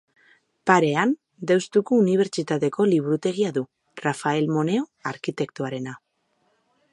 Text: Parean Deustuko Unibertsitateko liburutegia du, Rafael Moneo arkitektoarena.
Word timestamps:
Parean 0.69 1.11
Deustuko 1.51 1.99
Unibertsitateko 2.03 2.87
liburutegia 2.93 3.53
du, 3.59 3.65
Rafael 4.07 4.49
Moneo 4.57 4.89
arkitektoarena. 5.13 5.95